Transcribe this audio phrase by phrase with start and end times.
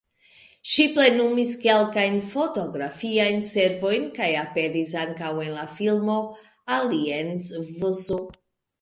[0.69, 6.19] Ŝi plenumis kelkajn fotografiajn servojn kaj aperis ankaŭ en la filmo
[6.81, 8.23] "Alien vs.